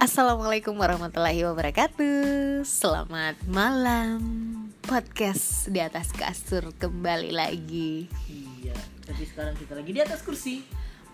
[0.00, 2.64] Assalamualaikum warahmatullahi wabarakatuh.
[2.64, 4.16] Selamat malam.
[4.80, 8.08] Podcast di atas kasur kembali lagi.
[8.24, 8.72] Iya,
[9.04, 10.64] tapi sekarang kita lagi di atas kursi.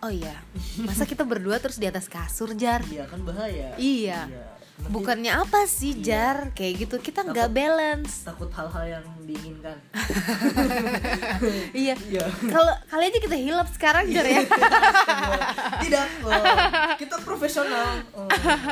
[0.07, 0.39] Oh iya
[0.79, 2.79] Masa kita berdua terus di atas kasur Jar?
[2.87, 3.75] Iya kan bahaya.
[3.75, 4.31] Iya.
[4.31, 6.55] Nanti Bukannya apa sih Jar?
[6.55, 9.75] Kayak gitu kita nggak balance takut hal-hal yang diinginkan.
[11.75, 12.23] Iya Iya.
[12.47, 14.47] Kalau kali aja kita hilap sekarang Jar ya
[15.83, 16.07] Tidak.
[16.23, 16.45] oh,
[16.95, 17.99] kita profesional.
[18.15, 18.31] Oh.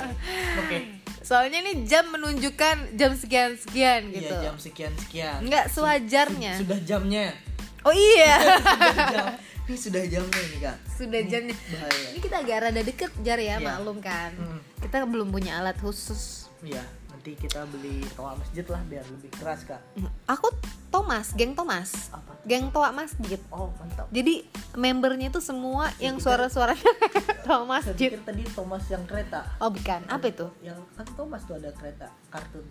[0.63, 1.03] Oke.
[1.19, 5.39] Soalnya ini jam menunjukkan jam sekian-sekian gitu Iya, jam sekian sekian.
[5.43, 7.35] Nggak sewajarnya Sudah jamnya.
[7.83, 9.27] Oh iya Sudah jam.
[9.65, 10.77] Ini sudah jamnya nih, Kak.
[10.91, 12.07] Sudah jamnya Bahaya.
[12.07, 13.65] Ini kita agak rada deket Jar ya, Iya.
[13.65, 14.61] maklum kan Mm.
[14.79, 19.65] Kita belum punya alat khusus Iya, nanti kita beli toa masjid lah biar lebih keras,
[19.65, 19.81] Kak.
[20.27, 20.49] Aku
[20.89, 22.33] Thomas, geng Thomas Apa?
[22.43, 24.05] Geng Toa Masjid Oh, mantap.
[24.11, 26.93] Jadi membernya itu semua yang pikir- suara-suaranya
[27.45, 29.49] Toa Masjid pikir tadi Thomas yang kereta.
[29.59, 30.47] Oh bukan, apa itu?
[30.61, 32.65] Yang kan Thomas tuh ada kereta kartun.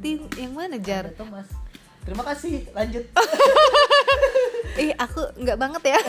[0.00, 1.04] Tim yang mana Jar?
[1.04, 1.46] Ada Thomas.
[2.00, 2.64] Terima kasih.
[2.72, 3.04] Lanjut.
[4.80, 6.00] Ih aku nggak banget ya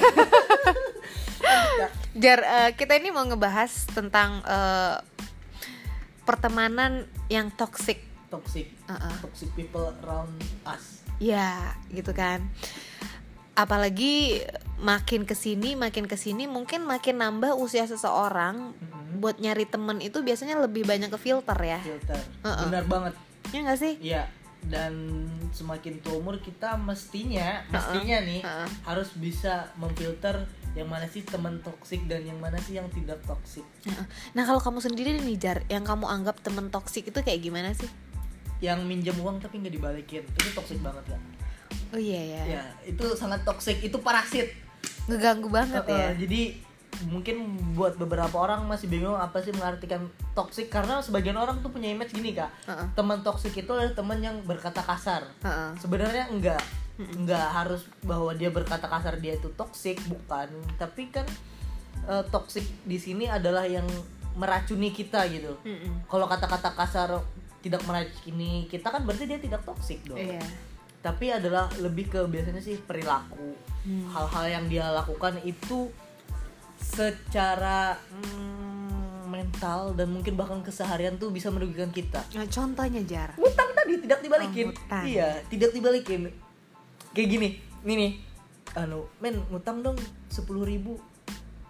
[2.22, 4.98] Jar, eh, kita ini mau ngebahas tentang eh,
[6.24, 8.72] pertemanan yang toxic Toxic.
[8.88, 9.28] Uh-uh.
[9.28, 10.32] Toxic people around
[10.64, 11.04] us.
[11.20, 12.48] Ya, gitu kan.
[13.60, 14.40] Apalagi
[14.80, 19.20] makin ke sini, makin ke sini, mungkin makin nambah usia seseorang Mhm.
[19.20, 21.84] buat nyari temen itu biasanya lebih banyak ke filter ya.
[21.84, 22.24] Filter.
[22.40, 22.72] Uh-uh.
[22.72, 23.14] Benar banget.
[23.52, 23.94] Ya nggak sih?
[24.00, 24.24] Iya.
[24.62, 28.70] Dan semakin tua umur kita mestinya, mestinya nih Uh-uh.
[28.86, 33.66] harus bisa memfilter yang mana sih teman toksik dan yang mana sih yang tidak toksik.
[34.32, 37.90] Nah kalau kamu sendiri nih Jar, yang kamu anggap temen toksik itu kayak gimana sih?
[38.64, 41.22] Yang minjem uang tapi nggak dibalikin, itu toksik banget kan?
[41.92, 44.56] Oh iya ya, Ya, itu sangat toksik, itu parasit.
[45.12, 45.98] ngeganggu banget Uh-uh.
[45.98, 46.08] ya.
[46.16, 46.62] Jadi
[47.04, 47.36] mungkin
[47.72, 52.12] buat beberapa orang masih bingung apa sih mengartikan toksik karena sebagian orang tuh punya image
[52.12, 52.88] gini kak Heeh.
[52.94, 55.70] teman toksik itu adalah teman yang berkata kasar Heeh.
[55.78, 56.62] sebenarnya enggak
[56.98, 61.26] enggak harus bahwa dia berkata kasar dia itu toksik bukan tapi kan
[62.06, 63.88] eh, toksik di sini adalah yang
[64.32, 66.06] meracuni kita gitu Mm-mm.
[66.06, 67.10] kalau kata-kata kasar
[67.60, 70.40] tidak meracuni kita kan berarti dia tidak toksik dong Iya.
[71.00, 74.06] tapi adalah lebih ke biasanya sih perilaku Hmm.
[74.14, 75.90] hal-hal yang dia lakukan itu
[76.82, 82.20] secara mm, mental dan mungkin bahkan keseharian tuh bisa merugikan kita.
[82.36, 83.32] Nah, contohnya Jar.
[83.40, 84.68] utang tadi tidak dibalikin.
[84.70, 85.04] Oh, ngutang.
[85.08, 86.28] iya tidak dibalikin.
[87.14, 87.48] Kayak gini
[87.86, 88.12] nih nih.
[88.76, 89.98] Anu men ngutang dong
[90.28, 91.00] sepuluh ribu.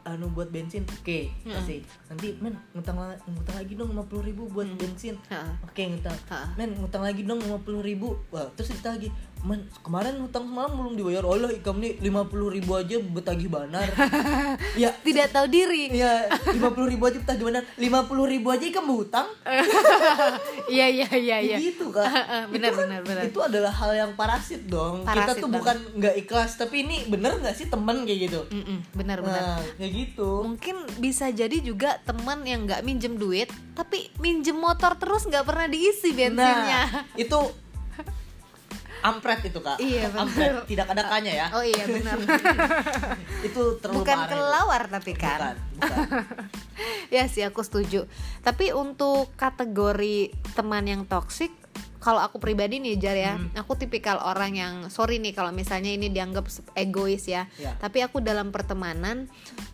[0.01, 0.81] Anu buat bensin.
[0.97, 1.53] Oke Hmm.
[1.53, 1.85] kasih.
[2.09, 2.97] Nanti men ngutang
[3.29, 5.13] ngutang lagi dong lima puluh ribu buat bensin.
[5.29, 5.53] Heeh.
[5.61, 6.17] oke ngutang.
[6.29, 6.47] Heeh.
[6.57, 8.17] men ngutang lagi dong lima puluh ribu.
[8.33, 12.73] Wah terus ditagih men kemarin ngutang semalam belum dibayar Allah ikam nih lima puluh ribu
[12.73, 13.89] aja betagih banar
[14.81, 15.89] ya Tidak tahu diri.
[15.91, 19.25] ya lima puluh ribu aja betagih banar lima puluh ribu aja ikam hutang
[20.69, 21.57] Iya iya iya iya.
[21.59, 22.07] gitu kan
[22.53, 23.23] Benar, Itu kan- benar, benar.
[23.25, 25.57] itu adalah hal yang parasit dong kita Parasit tuh banget.
[25.57, 29.41] bukan nggak ikhlas tapi ini bener nggak sih temen kayak gitu Mm-mm, benar benar.
[29.41, 34.93] nah kayak gitu Mungkin bisa jadi juga teman yang nggak minjem duit, tapi minjem motor
[34.95, 36.81] terus nggak pernah diisi bensinnya.
[36.85, 37.39] nah itu
[39.01, 40.21] ampret itu kak Iya, bener.
[40.23, 42.17] ampret tidak ada kanya ya Oh iya benar.
[43.47, 44.33] itu terlalu Bukan parah itu.
[44.33, 45.37] kelawar tapi kan.
[45.37, 46.07] bukan, bukan.
[47.15, 48.05] ya sih aku setuju.
[48.39, 50.17] Tapi untuk kategori
[50.53, 51.51] teman yang toksik,
[52.01, 53.53] kalau aku pribadi nih Jar ya, Hmm.
[53.53, 57.45] aku tipikal orang yang sorry nih kalau misalnya ini dianggap egois ya.
[57.55, 57.77] Ya.
[57.77, 59.29] Tapi aku dalam pertemanan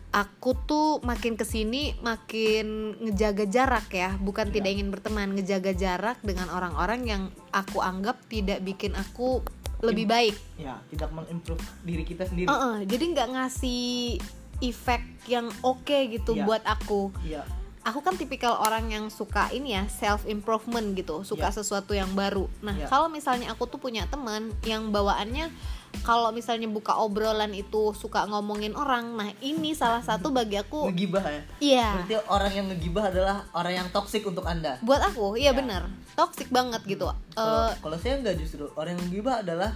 [0.08, 2.66] aku tuh makin ke sini makin
[3.02, 4.54] ngejaga jarak ya, bukan Ya.
[4.54, 9.40] tidak ingin berteman, ngejaga jarak dengan orang-orang yang aku anggap tidak bikin aku
[9.78, 10.34] lebih baik.
[10.58, 14.18] ya tidak mengimprove diri kita sendiri Heeh, jadi nggak ngasih
[14.58, 16.44] efek yang oke gitu Iya.
[16.44, 17.46] buat aku Iya.
[17.80, 21.56] Aku kan tipikal orang yang suka ini ya self improvement gitu suka Iya.
[21.56, 22.46] sesuatu yang baru.
[22.60, 22.86] Nah Iya.
[22.86, 25.50] kalau misalnya aku tuh punya teman yang bawaannya
[25.98, 31.24] kalau misalnya buka obrolan itu suka ngomongin orang nah ini salah satu bagi aku ngegibah
[31.24, 31.42] ya?
[31.58, 31.86] Iya.
[31.96, 34.76] Berarti orang yang ngegibah adalah orang yang toksik untuk anda?
[34.80, 35.56] Buat aku iya Ya.
[35.56, 37.08] bener toxic banget gitu.
[37.32, 38.66] Kalau Eh, kalau saya nggak justru.
[38.74, 39.70] Orang yang ngegibah adalah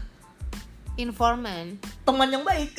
[0.94, 1.80] informan.
[2.04, 2.76] Teman yang baik.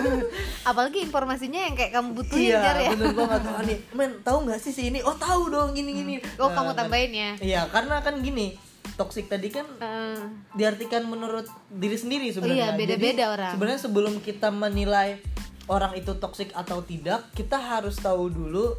[0.70, 2.82] Apalagi informasinya yang kayak kamu butuhin Jar ya.
[2.86, 5.02] iya bener banget oh, nih men tahu nggak sih si ini?
[5.02, 6.14] Oh tahu dong gini gini.
[6.38, 7.30] Oh Nah, kamu tambahin ya.
[7.42, 8.54] Iya karena kan gini
[8.94, 10.20] toksik tadi kan Eh,
[10.54, 12.70] diartikan menurut diri sendiri sebenarnya.
[12.72, 13.52] Iya, beda-beda Jadi, orang.
[13.56, 15.18] sebenarnya sebelum kita menilai
[15.66, 18.76] orang itu toksik atau tidak kita harus tahu dulu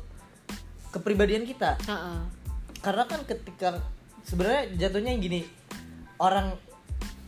[0.92, 1.80] kepribadian kita.
[1.88, 2.20] Heeh.
[2.82, 3.78] karena kan ketika
[4.26, 5.46] sebenarnya jatuhnya gini
[6.18, 6.58] orang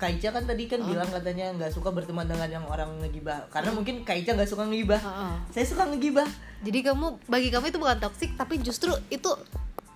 [0.03, 3.47] Kaica kan tadi kan bilang katanya nggak suka berteman dengan yang orang ngegibah.
[3.47, 4.99] Karena mungkin Kaica nggak suka ngegibah.
[4.99, 5.33] Heeh.
[5.55, 6.27] saya suka ngegibah.
[6.59, 9.31] Jadi kamu bagi kamu itu bukan toksik tapi justru itu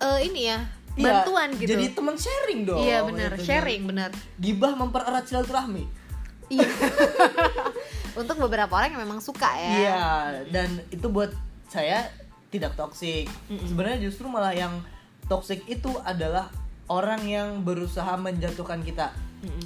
[0.00, 0.64] eh, ini ya
[0.98, 1.70] Iya, bantuan gitu.
[1.78, 2.82] jadi teman sharing dong.
[2.82, 3.46] Iya benar gitu.
[3.46, 4.10] sharing benar.
[4.42, 5.84] Gibah mempererat silaturahmi.
[6.50, 6.66] Iya.
[8.20, 9.70] Untuk beberapa orang yang memang suka ya.
[9.78, 10.06] Iya,
[10.50, 11.30] dan itu buat
[11.70, 12.08] saya
[12.50, 13.30] tidak toksik.
[13.46, 14.80] Sebenarnya justru malah yang
[15.30, 16.50] toksik itu adalah
[16.90, 19.12] orang yang berusaha menjatuhkan kita.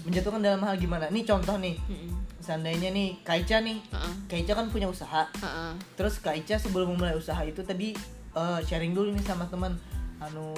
[0.04, 1.08] Menjatuhkan dalam hal gimana?
[1.08, 1.80] Nih contoh nih.
[1.88, 2.12] Mm-mm.
[2.42, 3.78] Seandainya nih Kaica nih.
[3.80, 4.14] Heeh.
[4.28, 5.28] Kaica kan punya usaha.
[5.32, 5.72] Heeh.
[5.96, 7.96] Terus Kaica sebelum memulai usaha itu tadi
[8.36, 9.78] eh, sharing dulu nih sama teman.
[10.20, 10.52] Anu,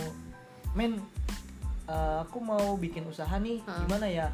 [0.75, 0.99] men,
[1.87, 3.63] eh, aku mau bikin usaha nih.
[3.63, 4.33] Gimana ya?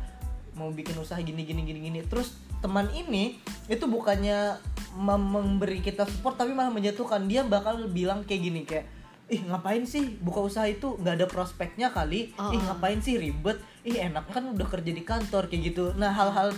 [0.57, 2.01] Mau bikin usaha gini gini gini gini.
[2.09, 4.57] Terus teman ini itu bukannya
[4.97, 7.29] mem- memberi kita support tapi malah menjatuhkan.
[7.29, 8.87] Dia bakal bilang kayak gini kayak
[9.31, 12.63] Ih ngapain sih buka usaha itu nggak ada prospeknya kali Oh, Ih oh.
[12.67, 16.51] ngapain sih ribet Ih enak kan udah kerja di kantor kayak gitu Nah hal-hal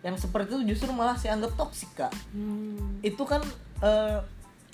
[0.00, 2.96] yang seperti itu justru malah saya anggap toksik kak Hmm.
[3.00, 3.42] itu kan
[3.80, 4.18] eh,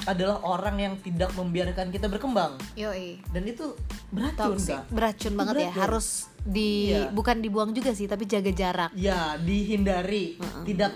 [0.04, 3.18] adalah orang yang tidak membiarkan kita berkembang Yoi.
[3.26, 3.72] dan itu
[4.08, 4.76] beracun Toxic.
[4.76, 5.80] kak beracun banget ya beracun.
[5.80, 6.06] harus
[6.38, 7.10] di Iya.
[7.10, 10.92] bukan dibuang juga sih tapi jaga jarak ya dihindari tidak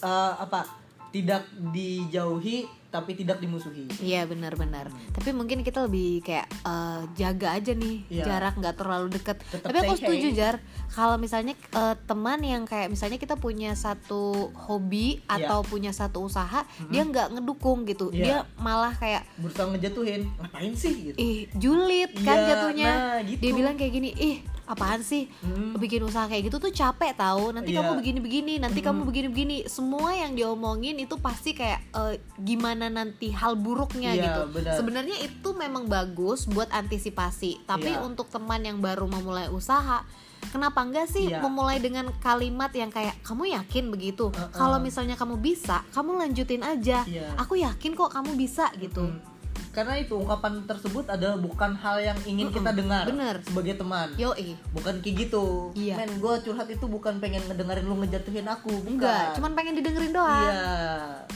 [0.00, 0.64] eh, apa
[1.10, 4.92] tidak dijauhi tapi tidak dimusuhi Iya benar-benar.
[5.10, 8.24] Tapi mungkin kita lebih kayak eh, jaga aja nih Iya.
[8.28, 9.40] jarak nggak terlalu deket.
[9.40, 10.36] Tetap Tapi aku setuju hey.
[10.36, 10.54] jar
[10.92, 15.48] kalau misalnya eh, teman yang kayak misalnya kita punya satu hobi Iya.
[15.48, 18.12] atau punya satu usaha, dia nggak ngedukung gitu.
[18.12, 18.20] Iya.
[18.22, 22.90] Dia malah kayak berusaha ngejatuhin ngapain sih gitu ih julid kan Iya, jatuhnya.
[22.92, 23.40] nah, gitu.
[23.40, 24.36] Dia bilang kayak gini, ih
[24.72, 25.74] apaan sih Hmm.
[25.74, 27.80] bikin usaha kayak gitu tuh capek tahu nanti Iya.
[27.80, 33.54] kamu begini-begini nanti kamu begini-begini semua yang diomongin itu pasti kayak eh, gimana nanti hal
[33.54, 34.74] buruknya Iya, gitu benar.
[34.74, 38.00] sebenarnya itu memang bagus buat antisipasi tapi Iya.
[38.00, 40.02] untuk teman yang baru memulai usaha
[40.48, 41.38] kenapa enggak sih Iya.
[41.38, 44.50] memulai dengan kalimat yang kayak kamu yakin begitu Uh-uh.
[44.50, 47.36] kalau misalnya kamu bisa kamu lanjutin aja Iya.
[47.36, 49.31] aku yakin kok kamu bisa gitu Hmm.
[49.72, 53.40] Karena itu ungkapan tersebut adalah bukan hal yang ingin kita dengar bener.
[53.40, 55.96] sebagai teman yoi bukan kayak gitu Iya.
[55.96, 60.12] men gue curhat itu bukan pengen ngedengerin lu ngejatuhin aku bukan enggak cuman pengen didengerin
[60.12, 60.68] doang Iya,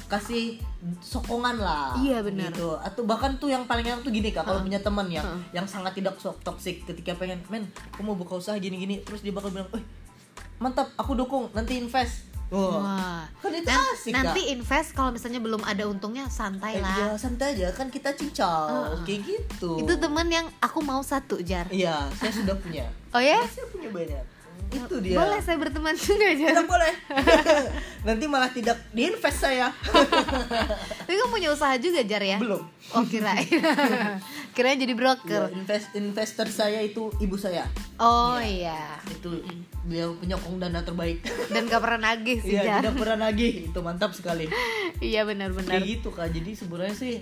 [0.06, 0.60] kasih
[1.02, 1.98] sokongan lah.
[1.98, 2.54] Iya, benar.
[2.54, 2.68] Gitu.
[2.78, 5.38] Atau bahkan tuh yang paling enak tuh gini kak, kalau punya teman Heeh.
[5.50, 9.34] yang sangat tidak sok toksik ketika pengen, men, aku mau buka usaha gini-gini, terus dia
[9.34, 9.82] bakal bilang, eh,
[10.62, 12.25] mantap, aku dukung, nanti invest.
[12.46, 13.22] Wah, Wah.
[13.36, 14.52] kan itu Nan- asik nanti kak.
[14.52, 16.94] invest kalau misalnya belum ada untungnya santai Eh, lah.
[16.96, 19.82] ya santai aja, kan kita cincau, kayak gitu.
[19.82, 21.66] Itu teman yang aku mau satu jar.
[21.68, 22.86] Iya, saya sudah punya.
[23.10, 23.42] Oh ya?
[23.44, 24.24] Saya punya banyak.
[24.66, 25.16] Itu dia.
[25.16, 26.50] Boleh saya berteman juga jar.
[26.52, 26.92] Tidak boleh.
[28.06, 29.70] Nanti malah tidak diinvest saya.
[31.00, 32.36] Tapi kamu punya usaha juga jar ya?
[32.36, 32.62] Belum.
[32.90, 33.46] Oh kirain.
[34.52, 35.42] kirain jadi Ya, broker.
[35.52, 37.66] invest investor saya itu ibu saya.
[37.96, 38.98] Oh iya.
[39.06, 39.38] Itu
[39.82, 41.22] beliau penyokong dana terbaik.
[41.48, 42.78] Dan gak pernah nagih sih Iya, jar.
[42.80, 43.52] tidak pernah nagih.
[43.66, 44.50] Itu mantap sekali.
[44.98, 45.70] Iya benar-benar.
[45.72, 46.30] Kayak gitu Kak.
[46.30, 47.14] Jadi sebenarnya sih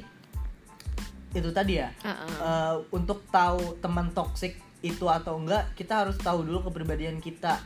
[1.30, 1.90] itu tadi ya.
[2.00, 2.30] Heeh.
[2.38, 7.56] Eh, untuk tahu teman toksik itu atau enggak, kita harus tahu dulu kepribadian kita.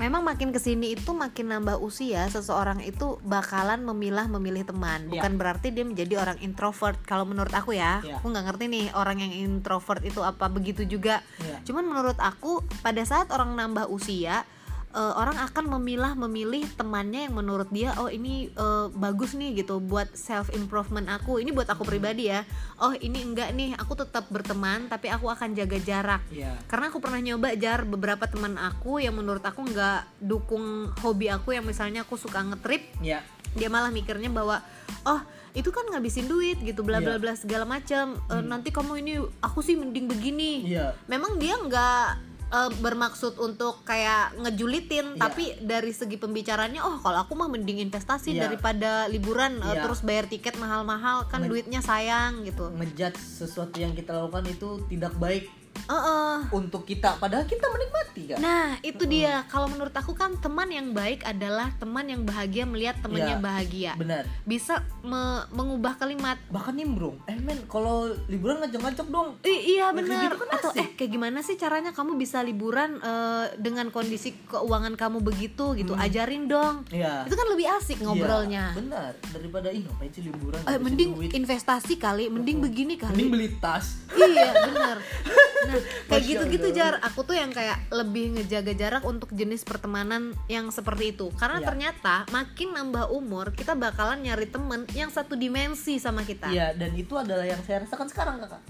[0.00, 5.04] Memang makin ke sini itu makin nambah usia seseorang itu bakalan memilah memilih teman.
[5.06, 5.20] Iya.
[5.20, 6.96] Bukan berarti dia menjadi orang introvert.
[7.04, 8.16] Kalau menurut aku ya, Iya.
[8.16, 11.20] aku nggak ngerti nih orang yang introvert itu apa begitu juga.
[11.44, 11.60] Iya.
[11.68, 14.48] Cuman menurut aku pada saat orang nambah usia
[14.90, 19.78] eh, orang akan memilah memilih temannya yang menurut dia oh ini eh, bagus nih gitu
[19.78, 22.42] buat self improvement aku ini buat aku pribadi ya
[22.78, 26.58] oh ini enggak nih aku tetap berteman tapi aku akan jaga jarak Iya.
[26.66, 31.52] karena aku pernah nyoba jar beberapa teman aku yang menurut aku nggak dukung hobi aku
[31.52, 33.22] yang misalnya aku suka ngetrip Iya.
[33.52, 34.58] dia malah mikirnya bahwa
[35.04, 35.20] oh
[35.50, 37.22] itu kan ngabisin duit gitu bla bla Iya.
[37.22, 40.94] bla segala macam Eh, nanti kamu ini aku sih mending begini Iya.
[41.06, 45.20] memang dia nggak eh, bermaksud untuk kayak ngejulitin Iya.
[45.20, 48.46] tapi dari segi pembicaranya oh kalau aku mah mending investasi Iya.
[48.46, 49.82] daripada liburan eh, Iya.
[49.82, 54.68] terus bayar tiket mahal-mahal kan Men- duitnya sayang gitu Ngejudge sesuatu yang kita lakukan itu
[54.86, 55.46] tidak baik
[55.82, 56.36] Eh, eh.
[56.50, 58.38] untuk kita padahal kita menikmati kan.
[58.38, 59.44] Nah, itu dia.
[59.46, 63.42] Kalau menurut aku kan teman yang baik adalah teman yang bahagia melihat temannya Iya.
[63.42, 63.92] bahagia.
[63.94, 64.24] Benar.
[64.42, 66.36] Bisa me- mengubah kalimat.
[66.48, 67.16] Bahkan nimbrung.
[67.24, 69.38] Eh men, kalau liburan ngajak-ngajak dong.
[69.42, 70.26] Ih, iya benar.
[70.26, 74.94] gitu kan Atau eh kayak gimana sih caranya kamu bisa liburan eh, dengan kondisi keuangan
[74.94, 75.92] kamu begitu gitu?
[75.94, 76.82] Ajarin dong.
[76.86, 76.96] Hmm.
[76.96, 77.24] Iya.
[77.24, 78.72] Itu kan lebih asik ngobrolnya.
[78.72, 79.10] Iya, benar.
[79.30, 80.60] Daripada ih ngapain sih liburan?
[80.64, 81.30] Eh, mending duit.
[81.30, 83.12] investasi kali, mending begini kali.
[83.12, 84.00] mending beli tas.
[84.10, 84.96] iya bener
[85.70, 90.68] nah kayak gitu-gitu jar aku tuh yang kayak lebih ngejaga jarak untuk jenis pertemanan yang
[90.68, 91.66] seperti itu karena Iya.
[91.66, 96.92] ternyata makin nambah umur kita bakalan nyari temen yang satu dimensi sama kita Iya, dan
[96.92, 98.62] itu adalah yang saya rasakan sekarang, Kakak.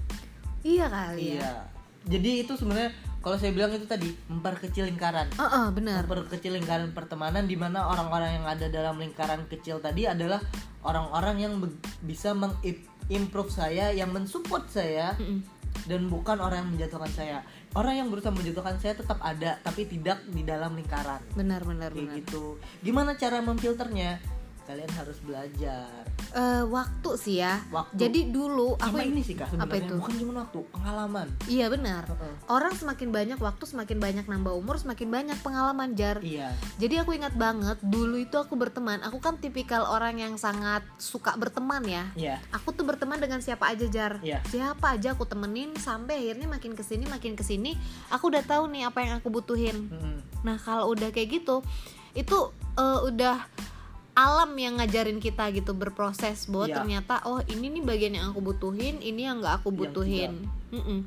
[0.63, 1.53] iya kali ya Iya.
[2.01, 2.91] Jadi itu sebenarnya
[3.21, 7.85] kalau saya bilang itu tadi memperkecil lingkaran Ah, ah, benar memperkecil lingkaran pertemanan di mana
[7.87, 10.41] orang-orang yang ada dalam lingkaran kecil tadi adalah
[10.81, 15.45] orang-orang yang be- bisa mengimprove saya yang mensupport saya Mm-mm.
[15.87, 17.39] Dan bukan orang yang menjatuhkan saya.
[17.73, 21.23] Orang yang berusaha menjatuhkan saya tetap ada tapi tidak di dalam lingkaran.
[21.39, 22.19] Benar benar kayak benar.
[22.21, 22.59] gitu.
[22.83, 24.40] Gimana cara memfilternya
[24.71, 25.91] kalian harus belajar.
[26.31, 27.59] Eh, waktu sih ya.
[27.75, 28.07] Waktu.
[28.07, 29.99] jadi dulu sama aku ini sih kak apa itu?
[29.99, 31.27] bukan cuma waktu pengalaman.
[31.51, 32.07] Iya benar.
[32.07, 32.35] Heeh.
[32.47, 36.23] orang semakin banyak waktu semakin banyak nambah umur semakin banyak pengalaman jar.
[36.23, 36.55] Iya.
[36.79, 39.03] Jadi aku ingat banget dulu itu aku berteman.
[39.03, 42.05] Aku kan tipikal orang yang sangat suka berteman ya.
[42.15, 42.39] Iya.
[42.55, 44.23] Aku tuh berteman dengan siapa aja jar.
[44.23, 44.39] Iya.
[44.47, 47.75] siapa aja aku temenin sampai akhirnya makin ke sini makin ke sini
[48.13, 49.91] aku udah tahu nih apa yang aku butuhin.
[49.91, 50.23] Mm-mm.
[50.47, 51.65] nah kalau udah kayak gitu
[52.15, 52.39] itu
[52.79, 53.37] eh, udah
[54.13, 56.77] alam yang ngajarin kita gitu berproses bahwa Iya.
[56.77, 60.33] ternyata oh ini nih bagian yang aku butuhin ini yang nggak aku Yang butuhin
[60.71, 60.99] Mm-mm.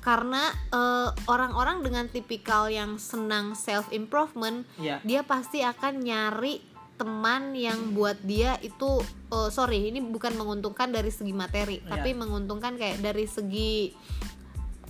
[0.00, 6.64] karena eh, orang-orang dengan tipikal yang senang self improvement iya dia pasti akan nyari
[6.96, 8.98] teman yang buat dia itu
[9.28, 11.92] eh, sorry ini bukan menguntungkan dari segi materi Iya.
[11.92, 13.92] tapi menguntungkan kayak dari segi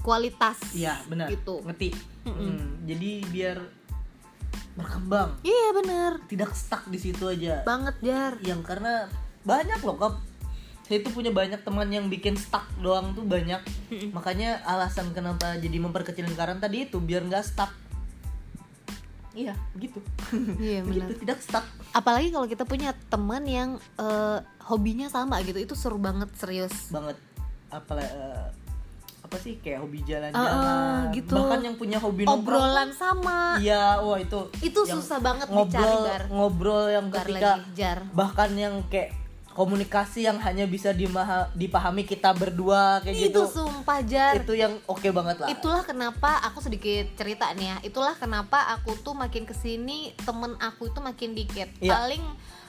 [0.00, 1.90] kualitas iya benar gitu ngerti
[2.24, 2.46] Mm-mm.
[2.48, 3.58] Mm, jadi biar
[4.76, 5.40] berkembang.
[5.42, 6.12] Iya bener.
[6.28, 7.64] Tidak stuck di situ aja.
[7.64, 8.32] Banget jar.
[8.44, 9.08] Yang karena
[9.42, 10.14] banyak loh kak
[10.86, 13.58] saya tuh punya banyak teman yang bikin stuck doang tuh banyak.
[14.14, 17.74] Makanya alasan kenapa jadi memperkecil lingkaran tadi itu biar nggak stuck.
[19.36, 20.00] Iya begitu
[20.62, 21.66] iya begitu tidak stuck.
[21.90, 26.94] Apalagi kalau kita punya teman yang eh, hobinya sama gitu itu seru banget serius.
[26.94, 27.18] Banget.
[27.66, 28.14] Apalagi
[29.26, 30.54] apa sih kayak hobi jalan-jalan.
[30.54, 31.34] Ah, gitu.
[31.34, 32.46] bahkan yang punya hobi nongkrong.
[32.46, 33.58] Obrolan sama.
[33.58, 37.98] Iya wah itu itu susah banget dicari ngobrol jar ngobrol yang Bentar ketika lagi jar.
[38.14, 39.10] bahkan yang kayak
[39.50, 43.42] komunikasi yang hanya bisa dimaha- dipahami kita berdua kayak itu gitu.
[43.48, 44.36] sumpah jar.
[44.36, 45.48] Itu yang oke banget lah.
[45.48, 47.76] Itulah kenapa aku sedikit cerita nih ya.
[47.82, 51.72] Itulah kenapa aku tuh makin ke sini temen aku itu makin dikit.
[51.80, 51.88] Iya.
[51.88, 52.22] paling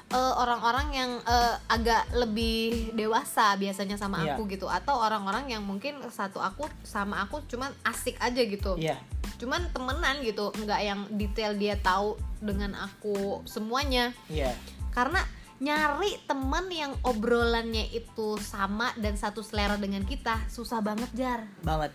[0.07, 4.35] eh, orang-orang yang eh, agak lebih dewasa biasanya sama Iya.
[4.35, 4.67] aku gitu.
[4.67, 8.79] Atau orang-orang yang mungkin satu aku sama aku cuman asik aja gitu.
[8.79, 8.95] Iya.
[9.37, 10.55] Cuman temenan gitu.
[10.55, 14.15] Nggak yang detail dia tahu dengan aku semuanya.
[14.31, 14.55] Iya.
[14.95, 15.21] Karena
[15.57, 21.39] nyari temen yang obrolannya itu sama dan satu selera dengan kita susah banget jar.
[21.65, 21.91] Banget.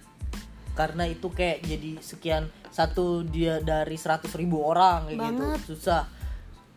[0.72, 5.60] Karena itu kayak jadi sekian satu dia dari 100.000 ribu orang kayak Banget.
[5.62, 6.08] gitu susah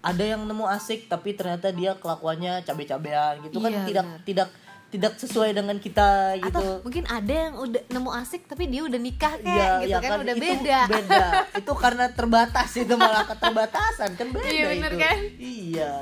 [0.06, 4.50] ada yang nemu asik tapi ternyata dia kelakuannya cabe-cabean gitu kan Iya, tidak tidak
[4.86, 6.56] tidak sesuai dengan kita gitu.
[6.56, 10.00] atau mungkin ada yang udah nemu asik tapi dia udah nikah kayak Iya, gitu ya
[10.00, 10.80] kan, udah itu beda.
[10.88, 11.26] beda.
[11.58, 15.02] Itu karena terbatas itu malah keterbatasan kan beda Iya, bener itu.
[15.02, 15.18] kan?
[15.42, 15.94] iya.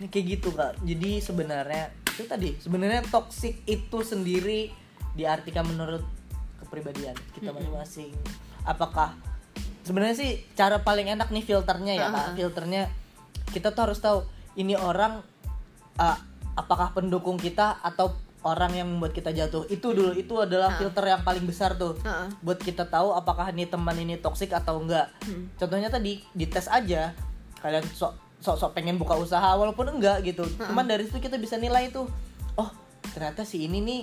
[0.00, 0.72] Ini kayak gitu kak.
[0.82, 4.72] Jadi sebenarnya itu tadi sebenarnya toxic itu sendiri
[5.14, 6.02] diartikan menurut
[6.58, 8.10] kepribadian kita masing-masing.
[8.64, 9.14] Apakah
[9.84, 12.34] sebenarnya sih cara paling enak nih filternya ya kak.
[12.34, 12.88] Filternya
[13.54, 14.26] kita tuh harus tahu
[14.58, 15.22] ini orang
[16.02, 16.18] uh,
[16.58, 19.64] apakah pendukung kita atau orang yang membuat kita jatuh.
[19.70, 21.96] Itu dulu itu adalah filter yang paling besar tuh.
[22.44, 25.08] Buat kita tahu apakah ini teman ini toksik atau enggak.
[25.24, 25.48] Hmm.
[25.56, 27.14] contohnya tadi dites aja
[27.64, 28.12] kalian sok
[28.44, 30.44] sok sok pengen buka usaha walaupun enggak gitu.
[30.60, 32.04] Cuman dari situ kita bisa nilai tuh
[32.60, 32.70] oh
[33.16, 34.02] ternyata si ini nih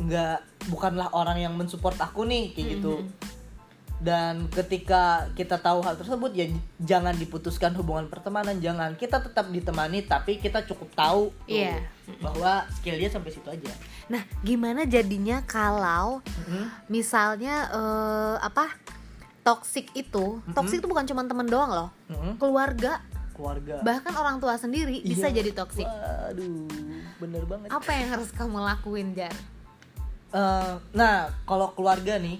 [0.00, 3.04] enggak bukanlah orang yang mensupport aku nih kayak gitu
[4.00, 6.48] dan ketika kita tahu hal tersebut ya
[6.80, 8.96] jangan diputuskan hubungan pertemanan jangan.
[8.96, 11.84] Kita tetap ditemani tapi kita cukup tahu tuh, Iya.
[12.24, 13.68] bahwa skill dia sampai situ aja.
[14.08, 16.88] Nah gimana jadinya kalau Mhm.
[16.88, 18.72] misalnya eh, apa
[19.44, 21.88] toxic itu toxic itu bukan cuma temen doang loh.
[22.08, 22.40] Mhm.
[22.40, 23.04] keluarga.
[23.36, 23.84] Keluarga.
[23.84, 25.44] Bahkan orang tua sendiri bisa Iya.
[25.44, 25.84] jadi toxic.
[25.84, 26.68] Waduh
[27.20, 27.68] bener banget.
[27.68, 29.36] Apa yang harus kamu lakuin jar?
[30.30, 32.38] Eh, nah kalau keluarga nih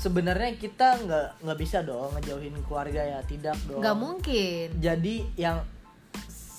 [0.00, 3.84] sebenarnya kita nggak nggak bisa dong ngejauhin keluarga ya tidak dong.
[3.84, 4.66] Nggak mungkin.
[4.80, 5.60] Jadi yang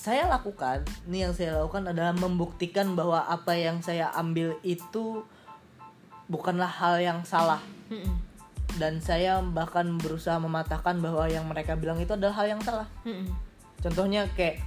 [0.02, 5.26] saya lakukan nih yang saya lakukan adalah membuktikan bahwa apa yang saya ambil itu
[6.30, 7.58] bukanlah hal yang salah.
[8.78, 12.86] Dan saya bahkan berusaha mematahkan bahwa yang mereka bilang itu adalah hal yang salah.
[13.82, 14.62] Contohnya kayak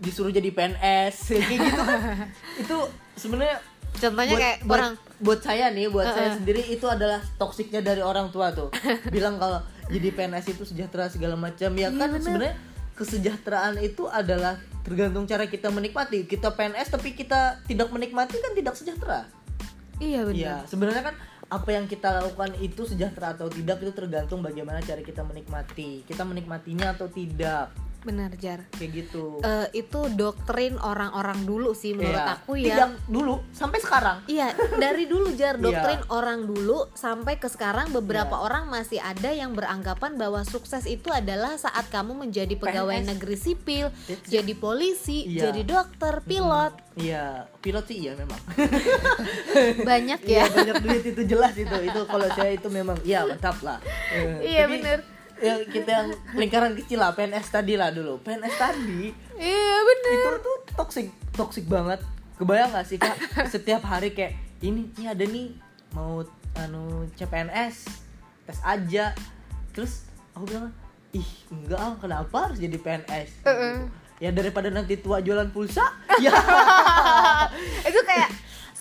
[0.00, 2.00] disuruh jadi PNS kayak gitu kan.
[2.62, 2.76] Itu
[3.14, 3.62] sebenarnya
[3.98, 4.94] contohnya kayak buat, orang.
[5.22, 6.38] buat saya nih buat saya Uh-uh.
[6.42, 8.68] sendiri itu adalah toksiknya dari orang tua tuh.
[9.14, 11.70] Bilang kalau jadi PNS itu sejahtera segala macam.
[11.76, 12.54] Ya Iya, kan sebenarnya
[12.94, 16.24] kesejahteraan itu adalah tergantung cara kita menikmati.
[16.24, 19.28] Kita PNS tapi kita tidak menikmati kan tidak sejahtera.
[20.02, 20.36] Iya benar.
[20.36, 21.16] Iya sebenarnya kan
[21.52, 26.02] apa yang kita lakukan itu sejahtera atau tidak itu tergantung bagaimana cara kita menikmati.
[26.08, 27.70] Kita menikmatinya atau tidak
[28.04, 32.36] benar jar kayak gitu Eh, itu doktrin orang-orang dulu sih menurut Iya.
[32.36, 35.64] aku Tidak yang dulu sampai sekarang Iya, dari dulu jar Iya.
[35.64, 38.44] doktrin orang dulu sampai ke sekarang beberapa Iya.
[38.44, 43.08] orang masih ada yang beranggapan bahwa sukses itu adalah saat kamu menjadi pegawai PNS.
[43.08, 45.48] negeri sipil, It's- jadi polisi, Iya.
[45.48, 46.72] jadi dokter, pilot.
[46.94, 48.38] iya pilot sih iya memang
[49.84, 50.44] Banyak Iya ya.
[50.46, 53.78] banyak duit itu jelas itu itu kalau saya itu memang iya mantap lah
[54.40, 54.98] Iya, tapi, bener.
[55.44, 60.12] Ya kita yang lingkaran kecil lah PNS tadi lah dulu PNS tadi Iya, bener.
[60.14, 62.00] itu tuh toxic toxic banget
[62.34, 63.14] kebayang gak sih kak
[63.54, 65.52] setiap hari kayak ini ini ada nih
[65.92, 66.24] mau
[66.56, 67.76] anu CPNS
[68.44, 69.12] tes aja
[69.70, 70.70] terus aku bilang
[71.12, 73.86] ih enggak ah, kenapa harus jadi PNS Uh-uh.
[73.86, 74.22] Gitu.
[74.22, 75.82] ya daripada nanti tua jualan pulsa
[76.24, 76.30] ya
[77.86, 78.30] itu kayak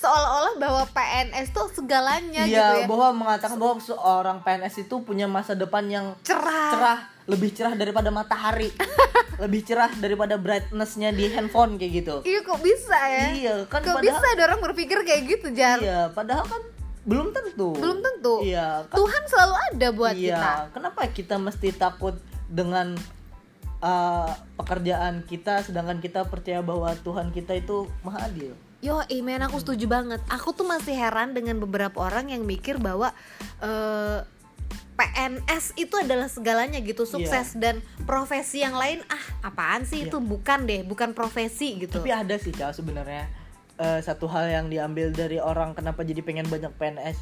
[0.03, 2.87] seolah-olah bahwa PNS tuh segalanya gitu Iya, ya.
[2.91, 6.71] bahwa mengatakan bahwa seorang PNS itu punya masa depan yang Cerah.
[6.75, 6.99] cerah,
[7.31, 8.67] lebih cerah daripada matahari,
[9.43, 12.15] lebih cerah daripada brightnessnya di handphone kayak gitu.
[12.27, 13.27] Iya kok bisa ya?
[13.31, 15.79] Iya, kan kok padahal- bisa ada orang berpikir kayak gitu, Jar?
[15.79, 16.61] Iya, padahal kan
[17.07, 17.71] belum tentu.
[17.79, 18.43] Belum tentu.
[18.43, 20.35] Iya, kan, Tuhan selalu ada buat iya.
[20.35, 20.51] kita.
[20.75, 22.15] Kenapa kita mesti takut
[22.51, 22.95] dengan
[23.83, 28.55] uh, pekerjaan kita, sedangkan kita percaya bahwa Tuhan kita itu maha adil?
[28.83, 30.19] Yo, men aku setuju banget.
[30.27, 33.15] Aku tuh masih heran dengan beberapa orang yang mikir bahwa
[33.63, 34.19] eh,
[34.93, 40.11] PNS itu adalah segalanya gitu, sukses dan profesi yang lain ah apaan sih Iya.
[40.11, 42.03] itu bukan deh, bukan profesi gitu.
[42.03, 43.25] Tapi ada sih kak sebenarnya
[43.79, 47.17] eh, satu hal yang diambil dari orang kenapa jadi pengen banyak PNS.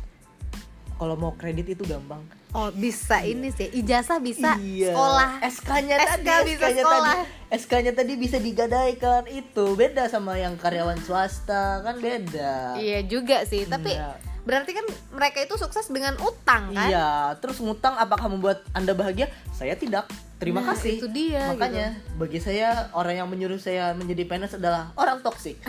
[1.01, 2.21] Kalau mau kredit itu gampang.
[2.53, 3.73] Oh, bisa ini sih.
[3.73, 4.93] Ijazah bisa Iya.
[4.93, 5.31] sekolah.
[5.41, 7.01] SK-nya SK tadi, bisa SK-nya sekolah.
[7.01, 12.77] tadi, SK-nya tadi bisa digadaikan itu beda sama yang karyawan swasta kan beda.
[12.77, 14.13] Iya juga sih, tapi Iya.
[14.45, 16.85] berarti kan mereka itu sukses dengan utang kan?
[16.85, 19.25] Iya, terus ngutang apakah membuat anda bahagia?
[19.57, 20.05] Saya tidak.
[20.41, 20.97] Terima Nah, kasih.
[20.97, 25.55] itu dia, Makanya bagi saya orang yang menyuruh saya menjadi PNS adalah orang toksik.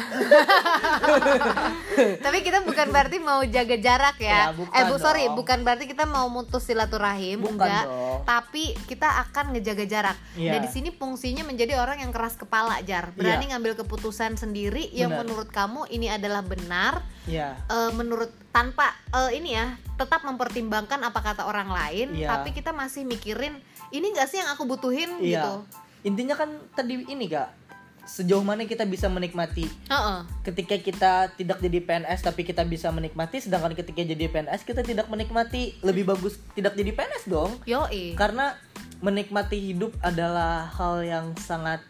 [2.24, 4.48] Tapi kita bukan berarti mau jaga jarak ya.
[4.48, 5.34] Ya, bukan eh bu sorry, dong.
[5.36, 7.84] bukan berarti kita mau mutus silaturahim, Bukan enggak.
[7.84, 8.18] dong.
[8.24, 10.16] Tapi kita akan ngejaga jarak.
[10.32, 10.50] Iya.
[10.50, 13.10] Dan di sini fungsinya menjadi orang yang keras kepala, Jar.
[13.12, 15.20] Berani ngambil keputusan sendiri yang Benar.
[15.20, 17.00] menurut kamu ini adalah benar.
[17.22, 17.54] Iya.
[17.62, 22.26] eh, menurut tanpa eh, ini ya, tetap mempertimbangkan apa kata orang lain, Iya.
[22.32, 23.52] tapi kita masih mikirin
[23.90, 25.52] ini enggak sih yang aku butuhin gitu.
[25.62, 25.62] Iya.
[26.02, 27.54] Intinya kan tadi ini kak,
[28.02, 29.66] sejauh mana kita bisa menikmati.
[29.66, 30.18] Heeh.
[30.42, 35.06] Ketika kita tidak jadi PNS tapi kita bisa menikmati, sedangkan ketika jadi PNS kita tidak
[35.06, 37.58] menikmati, lebih bagus tidak jadi PNS dong.
[37.66, 38.18] Yoi.
[38.18, 38.58] Karena
[39.02, 41.82] menikmati hidup adalah hal yang sangat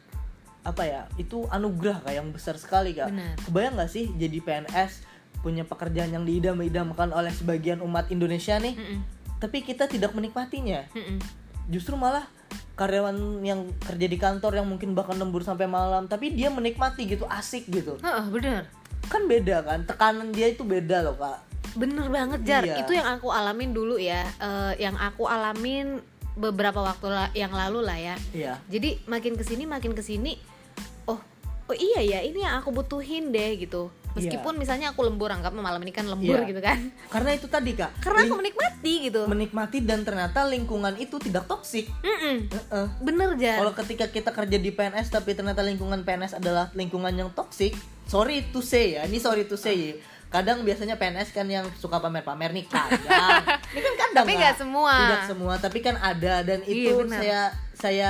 [0.63, 1.03] apa ya?
[1.17, 3.09] Itu anugerah kak yang besar sekali kak.
[3.09, 3.35] Benar.
[3.49, 8.99] Kebayang nggak sih jadi PNS punya pekerjaan yang diidam-idamkan oleh sebagian umat Indonesia nih, Mm-mm.
[9.43, 11.19] tapi kita tidak menikmatinya Mm-mm.
[11.67, 12.31] justru malah
[12.75, 17.25] karyawan yang kerja di kantor yang mungkin bahkan lembur sampai malam tapi dia menikmati gitu
[17.27, 17.97] asik gitu.
[17.99, 18.63] Heeh, bener.
[19.05, 21.39] kan beda kan tekanan dia itu beda loh kak
[21.73, 22.81] Bener banget Jar, Iya.
[22.81, 24.25] itu yang aku alamin dulu ya.
[24.37, 26.01] Eh, Yang aku alamin
[26.33, 28.17] beberapa waktu la- yang lalu lah ya.
[28.31, 28.57] Iya.
[28.67, 30.37] Jadi makin ke sini makin ke sini
[31.05, 31.17] Oh,
[31.67, 35.79] oh iya ya ini yang aku butuhin deh gitu Meskipun misalnya aku lembur, anggap malam
[35.79, 36.49] ini kan lembur Iya.
[36.49, 41.17] gitu kan karena itu tadi kak Karena aku menikmati gitu menikmati dan ternyata lingkungan itu
[41.17, 42.37] tidak toksik Mm-mm.
[42.47, 42.87] Heeh.
[42.99, 47.31] Bener Jar kalau ketika kita kerja di PNS tapi ternyata lingkungan PNS adalah lingkungan yang
[47.31, 47.73] toksik
[48.05, 49.97] sorry to say ya ini sorry to say
[50.29, 54.95] kadang biasanya PNS kan yang suka pamer-pamer nih kadang ini kan kadang Tapi nggak semua.
[54.99, 57.19] tidak semua tapi kan ada dan Iya, itu benar.
[57.19, 57.41] saya
[57.75, 58.09] saya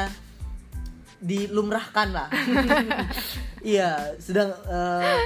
[1.18, 2.28] dilumrahkan lah
[3.62, 5.22] iya sedang eh,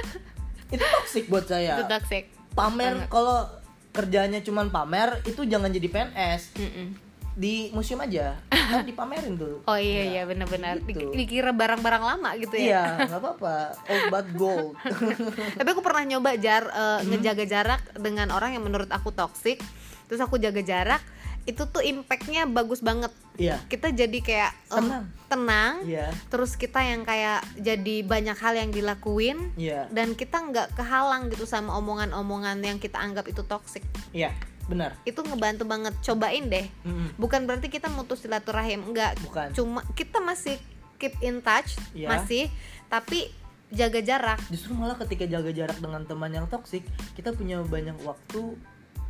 [0.67, 1.79] itu toksik buat saya.
[1.79, 2.31] Itu toxic.
[2.51, 3.45] Pamer kalau
[3.93, 6.87] kerjanya cuman pamer itu jangan jadi PNS Mm-mm.
[7.33, 8.37] di museum aja.
[8.49, 9.61] Kan dipamerin tuh.
[9.69, 10.81] Oh iya iya benar-benar.
[10.83, 11.13] Di- gitu.
[11.13, 12.65] Dikira barang-barang lama gitu ya?
[12.65, 13.55] Iya, nggak apa-apa.
[13.87, 14.73] Old but gold.
[15.57, 19.61] tapi aku pernah nyoba jar eh, ngejaga jarak dengan orang yang menurut aku toksik
[20.07, 21.03] terus aku jaga jarak
[21.47, 23.63] itu tuh impactnya bagus banget Iya.
[23.65, 25.03] kita jadi kayak eh, Tenang.
[25.25, 26.11] tenang Iya.
[26.27, 29.87] terus kita yang kayak jadi banyak hal yang dilakuin Iya.
[29.89, 34.99] dan kita nggak kehalang gitu sama omongan-omongan yang kita anggap itu toksik Iya, benar.
[35.01, 37.15] itu ngebantu banget cobain deh Mm-mm.
[37.15, 39.55] bukan berarti kita mutus silaturahim enggak Bukan.
[39.55, 40.59] cuma kita masih
[40.97, 42.11] keep in touch Iya.
[42.11, 42.51] masih
[42.85, 43.31] tapi
[43.67, 48.55] jaga jarak Justru malah ketika jaga jarak dengan teman yang toksik, kita punya banyak waktu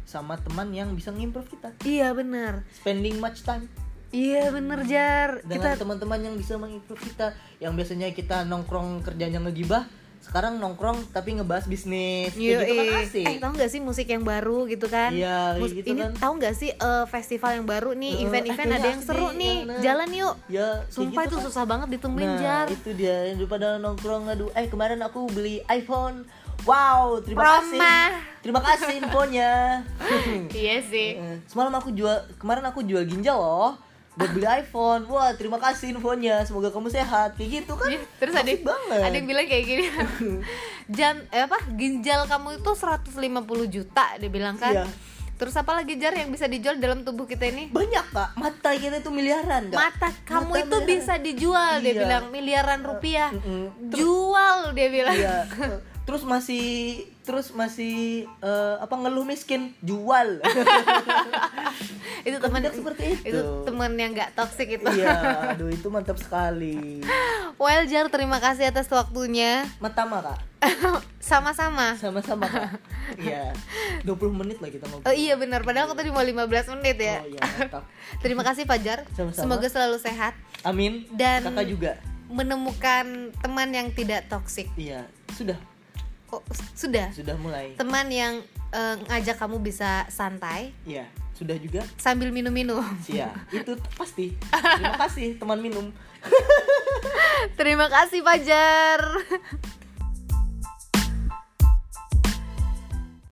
[0.08, 1.76] sama teman yang bisa ngimprove kita.
[1.84, 3.67] iya benar Spending much time
[4.15, 7.36] iya bener jar dengan kita teman-teman yang bisa mengimprove kita.
[7.60, 9.84] Yang biasanya kita nongkrong kerjanya ngegibah,
[10.28, 12.52] sekarang nongkrong tapi ngebahas bisnis Yoi.
[12.54, 15.10] kayak gitu kan asik Eh tahu nggak sih musik yang baru gitu kan?
[15.10, 16.12] Iya, Mus- gitu ini kan.
[16.13, 19.34] tahu nggak sih eh, festival yang baru nih, Eh, event-event eh, ada yang seru nih,
[19.34, 19.82] nih, yang nah.
[19.82, 20.36] jalan yuk.
[20.48, 21.46] ya kayak Sumpah gitu itu kan.
[21.46, 22.66] susah banget ditemuin nah jar.
[22.68, 26.28] itu dia daripada nongkrong aduh eh kemarin aku beli iPhone
[26.63, 27.98] wow terima kasih Roma.
[28.38, 29.52] terima kasih infonya
[30.54, 31.10] Iya sih.
[31.16, 33.80] Eh, semalam aku jual kemarin aku jual ginjal loh
[34.18, 38.34] buat beli iPhone wah terima kasih infonya semoga kamu sehat kayak gitu kan Iya, Terus
[38.34, 39.86] ada banget ada yang bilang kayak gini.
[40.90, 41.62] Jan eh apa?
[41.70, 43.14] Ginjal kamu itu 150
[43.68, 44.74] juta dia bilang kan.
[44.74, 44.86] Iya.
[45.38, 47.70] Terus apa lagi jar yang bisa dijual dalam tubuh kita ini?
[47.70, 50.90] banyak kak mata kita itu miliaran kak Mata kamu Mata itu miliaran.
[50.90, 52.00] bisa dijual dia Iya.
[52.00, 53.30] bilang miliaran rupiah.
[53.32, 53.70] Mm-mm.
[53.88, 55.14] Jual dia bilang.
[55.14, 55.46] Iya.
[56.04, 56.66] Terus masih
[57.28, 60.40] terus masih eh, apa ngeluh miskin jual.
[62.28, 63.44] itu teman seperti itu.
[63.68, 64.88] teman yang nggak toxic itu.
[64.96, 65.16] iya,
[65.52, 67.04] aduh itu mantap sekali.
[67.60, 69.68] well Jar terima kasih atas waktunya.
[69.84, 70.40] Matama kak,
[71.20, 72.00] Sama-sama.
[72.00, 72.80] sama-sama kak.
[73.20, 73.52] Iya,
[74.08, 75.08] 20 menit lah kita ngobrol.
[75.08, 76.48] Oh iya benar, padahal aku tadi mau 15
[76.80, 77.20] menit ya.
[77.20, 77.42] Oh iya.
[78.24, 79.04] Terima kasih Fajar.
[79.12, 79.36] Sama-sama.
[79.44, 80.32] Semoga selalu sehat
[80.63, 81.04] Amin.
[81.12, 81.92] Dan- kakak juga.
[82.28, 84.68] menemukan teman yang tidak toksik.
[84.76, 85.56] Iya, sudah,
[86.28, 86.44] Kok
[86.76, 87.08] sudah?
[87.12, 87.72] sudah mulai.
[87.74, 91.82] Teman yang eh, ngajak kamu bisa santai Iya, sudah juga.
[91.96, 92.84] sambil minum-minum.
[93.08, 94.36] Iya, itu pasti.
[94.52, 95.88] Terima kasih teman minum.
[97.56, 99.00] Terima kasih Fajar.